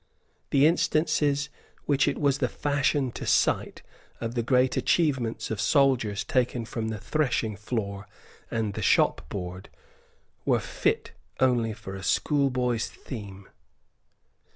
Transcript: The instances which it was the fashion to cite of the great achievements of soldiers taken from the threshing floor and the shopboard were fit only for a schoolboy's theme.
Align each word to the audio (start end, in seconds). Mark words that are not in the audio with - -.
The 0.49 0.65
instances 0.65 1.51
which 1.85 2.07
it 2.07 2.19
was 2.19 2.39
the 2.39 2.49
fashion 2.49 3.11
to 3.11 3.27
cite 3.27 3.83
of 4.19 4.33
the 4.33 4.41
great 4.41 4.75
achievements 4.75 5.51
of 5.51 5.61
soldiers 5.61 6.23
taken 6.23 6.65
from 6.65 6.87
the 6.87 6.97
threshing 6.97 7.55
floor 7.55 8.07
and 8.49 8.73
the 8.73 8.81
shopboard 8.81 9.69
were 10.43 10.59
fit 10.59 11.11
only 11.39 11.73
for 11.73 11.93
a 11.93 12.01
schoolboy's 12.01 12.87
theme. 12.87 13.47